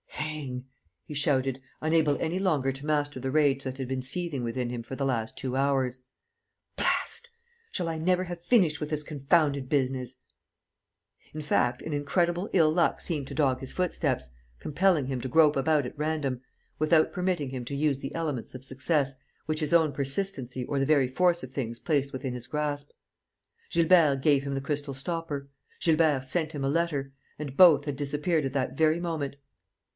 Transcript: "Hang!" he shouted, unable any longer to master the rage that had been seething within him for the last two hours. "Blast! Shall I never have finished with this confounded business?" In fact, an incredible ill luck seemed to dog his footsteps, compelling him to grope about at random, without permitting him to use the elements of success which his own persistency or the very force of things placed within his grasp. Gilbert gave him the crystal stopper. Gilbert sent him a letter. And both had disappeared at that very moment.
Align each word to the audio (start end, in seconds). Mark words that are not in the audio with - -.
"Hang!" 0.07 0.65
he 1.05 1.13
shouted, 1.13 1.61
unable 1.79 2.17
any 2.19 2.39
longer 2.39 2.71
to 2.71 2.85
master 2.87 3.19
the 3.19 3.29
rage 3.29 3.63
that 3.63 3.77
had 3.77 3.87
been 3.87 4.01
seething 4.01 4.43
within 4.43 4.69
him 4.69 4.81
for 4.81 4.95
the 4.95 5.05
last 5.05 5.37
two 5.37 5.55
hours. 5.55 6.01
"Blast! 6.75 7.29
Shall 7.71 7.87
I 7.89 7.99
never 7.99 8.23
have 8.23 8.41
finished 8.41 8.79
with 8.79 8.89
this 8.89 9.03
confounded 9.03 9.69
business?" 9.69 10.15
In 11.33 11.41
fact, 11.41 11.81
an 11.83 11.93
incredible 11.93 12.49
ill 12.53 12.71
luck 12.71 13.01
seemed 13.01 13.27
to 13.27 13.35
dog 13.35 13.59
his 13.59 13.73
footsteps, 13.73 14.29
compelling 14.59 15.05
him 15.05 15.21
to 15.21 15.27
grope 15.27 15.55
about 15.55 15.85
at 15.85 15.97
random, 15.97 16.41
without 16.79 17.11
permitting 17.11 17.49
him 17.49 17.65
to 17.65 17.75
use 17.75 17.99
the 17.99 18.15
elements 18.15 18.55
of 18.55 18.63
success 18.63 19.15
which 19.47 19.59
his 19.59 19.73
own 19.73 19.91
persistency 19.91 20.63
or 20.63 20.79
the 20.79 20.85
very 20.85 21.07
force 21.09 21.43
of 21.43 21.51
things 21.51 21.77
placed 21.77 22.11
within 22.13 22.33
his 22.33 22.47
grasp. 22.47 22.89
Gilbert 23.69 24.21
gave 24.21 24.43
him 24.43 24.53
the 24.55 24.61
crystal 24.61 24.95
stopper. 24.95 25.49
Gilbert 25.81 26.21
sent 26.23 26.53
him 26.53 26.63
a 26.63 26.69
letter. 26.69 27.11
And 27.37 27.55
both 27.57 27.85
had 27.85 27.95
disappeared 27.97 28.45
at 28.45 28.53
that 28.53 28.75
very 28.77 28.99
moment. 28.99 29.35